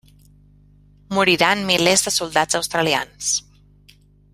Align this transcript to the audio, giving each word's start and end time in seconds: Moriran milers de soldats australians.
Moriran 1.17 1.63
milers 1.69 2.07
de 2.09 2.15
soldats 2.17 2.61
australians. 2.61 3.33